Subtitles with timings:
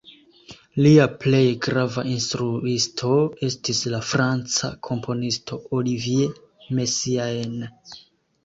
[0.85, 3.11] Lia plej grava instruisto
[3.49, 6.35] estis la franca komponisto Olivier
[6.81, 7.63] Messiaen.